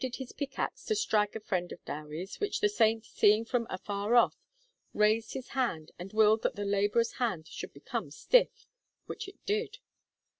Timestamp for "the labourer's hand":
6.55-7.45